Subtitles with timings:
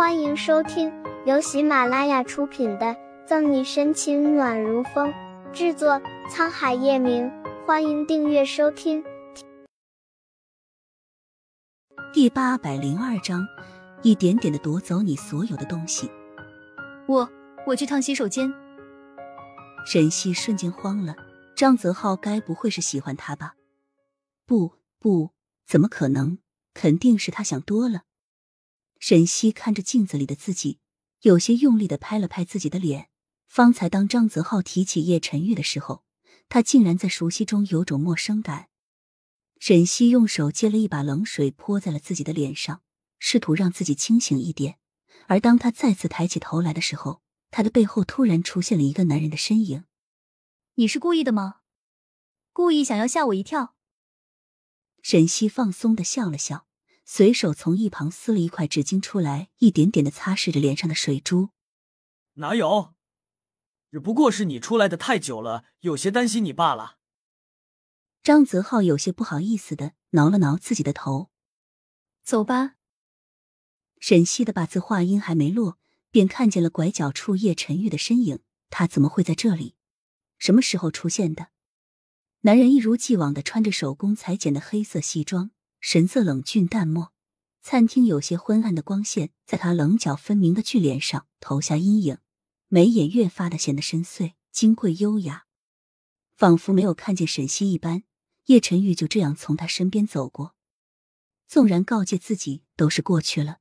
[0.00, 0.90] 欢迎收听
[1.26, 2.86] 由喜马拉雅出品的
[3.26, 5.12] 《赠你深情暖如风》，
[5.52, 7.30] 制作沧海夜明。
[7.66, 9.04] 欢迎订阅收听。
[12.14, 13.46] 第八百零二章，
[14.00, 16.10] 一点点的夺走你所有的东西。
[17.06, 17.28] 我
[17.66, 18.50] 我去趟洗手间。
[19.84, 21.14] 沈西瞬间慌了，
[21.54, 23.52] 张泽浩该不会是喜欢他吧？
[24.46, 25.32] 不不，
[25.66, 26.38] 怎么可能？
[26.72, 28.04] 肯定是他想多了。
[29.00, 30.78] 沈西看着镜子里的自己，
[31.22, 33.08] 有些用力的拍了拍自己的脸。
[33.48, 36.04] 方才当张泽浩提起叶晨玉的时候，
[36.48, 38.68] 他竟然在熟悉中有种陌生感。
[39.58, 42.82] 沈西用手接了一把冷水泼在了自己的脸上，
[43.18, 44.78] 试图让自己清醒一点。
[45.26, 49.84] 而当他再次抬起头来的时候，他的背后突然出现了一个男人的身影。
[50.74, 51.62] 你是故意的吗？
[52.52, 53.74] 故意想要吓我一跳？
[55.02, 56.66] 沈西放松的笑了笑。
[57.12, 61.48] 随手从一旁撕了一块纸巾出来，一点点的擦拭着脸上的水珠。
[62.34, 62.94] 哪有？
[63.90, 66.98] 只不过是你出来的太久了，有些担心你罢了。
[68.22, 71.32] 张泽浩有些不好意思的挠了挠自己的头。
[72.22, 72.76] 走吧。
[73.98, 75.80] 沈西的把字话音还没落，
[76.12, 78.38] 便看见了拐角处叶晨玉的身影。
[78.68, 79.74] 他怎么会在这里？
[80.38, 81.48] 什么时候出现的？
[82.42, 85.50] 男人一如既往的穿着手工裁剪的黑色西装。
[85.80, 87.12] 神色冷峻淡漠，
[87.62, 92.18] 餐厅有些昏暗的光线在他棱角分明的巨脸上投下阴影，
[92.68, 95.46] 眉眼越发的显得深邃、金贵、优雅，
[96.36, 98.04] 仿佛没有看见沈西一般。
[98.46, 100.54] 叶晨玉就这样从他身边走过，
[101.46, 103.58] 纵然告诫自己都是过去了，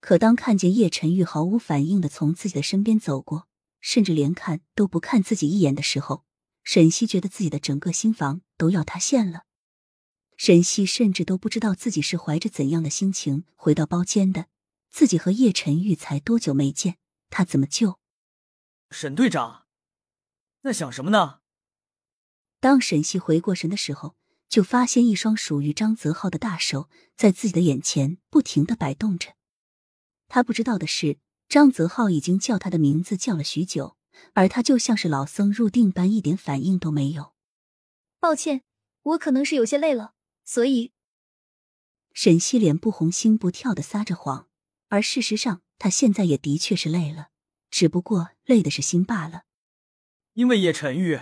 [0.00, 3.48] 可当看见叶晨玉毫无反应的从自己的身边走过，
[3.80, 6.24] 甚至连看都不看自己一眼的时候，
[6.64, 9.44] 沈西觉得自己的整个心房都要塌陷了。
[10.42, 14.46] 沈西甚至都不知道自己是怀着怎样的心情回到包间的。
[14.88, 16.96] 自己和叶晨玉才多久没见，
[17.28, 17.98] 他怎么就……
[18.90, 19.66] 沈队长，
[20.62, 21.40] 在想什么呢？
[22.58, 24.16] 当沈西回过神的时候，
[24.48, 29.34] 就发现一双属于张泽浩的大手在自己的眼前不停的摆动着。
[30.26, 31.18] 他不知道的是，
[31.50, 33.98] 张泽浩已经叫他的名字叫了许久，
[34.32, 37.34] 而他就像是老僧入定般，一点反应都没有。
[38.18, 38.62] 抱歉，
[39.02, 40.14] 我可能是有些累了。
[40.52, 40.92] 所以，
[42.12, 44.48] 沈西脸不红心不跳的撒着谎，
[44.88, 47.30] 而事实上，他现在也的确是累了，
[47.70, 49.44] 只不过累的是心罢了。
[50.32, 51.20] 因为叶晨玉，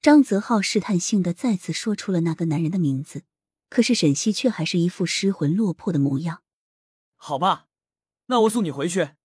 [0.00, 3.26] 张泽浩试探性的再次说出了那个男人的名字，
[3.68, 6.42] 可是沈西却还是一副失魂落魄的模样。
[7.16, 7.68] 好吧，
[8.28, 9.16] 那我送你回去。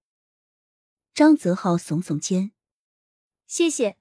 [1.13, 2.51] 张泽浩耸耸肩，
[3.45, 3.97] 谢谢。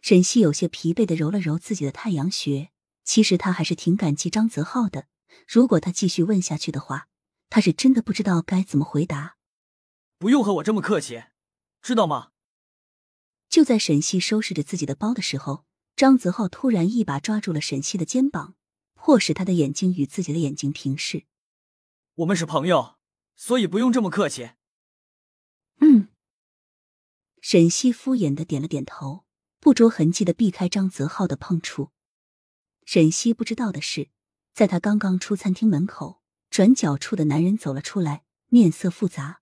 [0.00, 2.71] 沈西有些疲惫的揉了揉自己的太阳穴。
[3.04, 5.06] 其实他还是挺感激张泽浩的。
[5.46, 7.08] 如果他继续问下去的话，
[7.48, 9.36] 他是真的不知道该怎么回答。
[10.18, 11.24] 不用和我这么客气，
[11.80, 12.30] 知道吗？
[13.48, 18.54] 就在沈西收拾着自己的包的时候，张泽浩突然一把抓住了沈西的肩膀，
[18.94, 21.24] 迫使他的眼睛与自己的眼睛平视。
[22.14, 22.96] 我们是朋友，
[23.34, 24.52] 所以不用这么客气。
[25.80, 26.08] 嗯。
[27.40, 29.24] 沈西敷衍的点了点头，
[29.58, 31.90] 不着痕迹的避开张泽浩的碰触。
[32.84, 34.08] 沈西不知道的是，
[34.52, 39.40] 在他刚刚出餐厅门口，转角处的男人走了出来，面色复杂。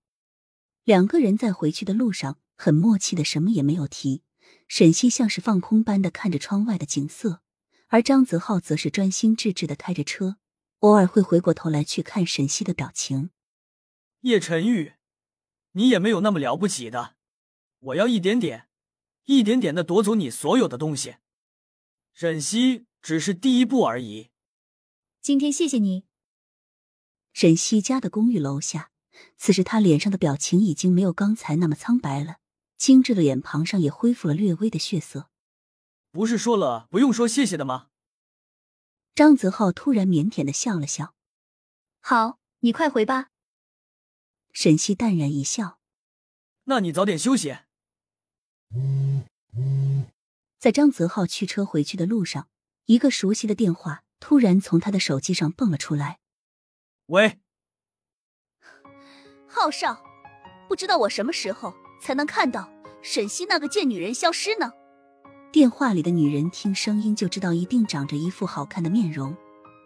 [0.85, 4.23] 两个人在回去的路上很默契的什么也没有提。
[4.69, 7.43] 沈西像是放空般的看着窗外的景色，
[7.89, 10.37] 而张泽浩则是专心致志的开着车，
[10.81, 13.31] 偶尔会回过头来去看沈西的表情。
[14.21, 14.95] 叶晨玉，
[15.73, 17.17] 你也没有那么了不起的，
[17.79, 18.69] 我要一点点，
[19.25, 21.17] 一点点的夺走你所有的东西。
[22.13, 22.87] 沈西。
[23.03, 24.31] 只是第一步而已。
[25.21, 26.05] 今天谢谢你。
[27.33, 28.91] 沈西家的公寓楼下，
[29.37, 32.39] 此时他脸上的表情已经没有刚才那么苍白了，
[32.77, 35.31] 精致的脸庞上也恢复了略微的血色。
[36.11, 37.89] 不是说了不用说谢谢的吗？
[39.15, 41.15] 张泽浩突然腼腆的笑了笑。
[42.01, 43.31] 好，你快回吧。
[44.53, 45.79] 沈西淡然一笑。
[46.65, 47.57] 那你早点休息。
[50.59, 52.49] 在张泽浩驱车回去的路上。
[52.87, 56.19] 一个熟悉的电话突然从他的手机上蹦了出来。
[57.07, 57.39] 喂，
[59.47, 60.03] 浩少，
[60.69, 62.71] 不知道我什么时候才能看到
[63.03, 64.73] 沈西那个贱女人消失呢？
[65.53, 69.37] 电话里的女人听声音就知道一定长着一副好看的面容，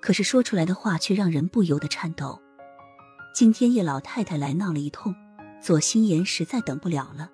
[0.03, 2.39] 可是说出来的话却让人不由得颤抖。
[3.35, 5.15] 今天叶老太太来闹了一通，
[5.63, 7.31] 左心言实在等不了了。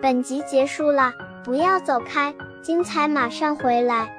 [0.00, 1.12] 本集结束了。
[1.44, 4.17] 不要走开，精彩马上回来。